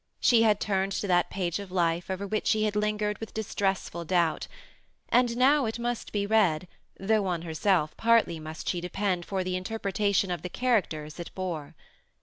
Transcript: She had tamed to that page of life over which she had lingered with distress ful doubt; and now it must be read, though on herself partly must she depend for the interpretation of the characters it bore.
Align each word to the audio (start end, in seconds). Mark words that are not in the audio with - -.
She 0.19 0.41
had 0.41 0.59
tamed 0.59 0.93
to 0.93 1.07
that 1.07 1.29
page 1.29 1.59
of 1.59 1.71
life 1.71 2.09
over 2.09 2.25
which 2.25 2.47
she 2.47 2.63
had 2.63 2.75
lingered 2.75 3.19
with 3.19 3.35
distress 3.35 3.87
ful 3.87 4.03
doubt; 4.03 4.47
and 5.09 5.37
now 5.37 5.67
it 5.67 5.77
must 5.77 6.11
be 6.11 6.25
read, 6.25 6.67
though 6.99 7.27
on 7.27 7.43
herself 7.43 7.95
partly 7.97 8.39
must 8.39 8.67
she 8.67 8.81
depend 8.81 9.27
for 9.27 9.43
the 9.43 9.55
interpretation 9.55 10.31
of 10.31 10.41
the 10.41 10.49
characters 10.49 11.19
it 11.19 11.29
bore. 11.35 11.75